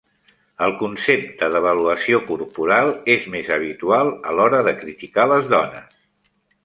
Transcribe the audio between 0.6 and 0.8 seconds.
El